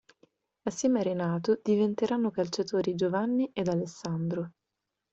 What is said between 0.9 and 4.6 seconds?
a Renato, diventeranno calciatori Giovanni ed Alessandro.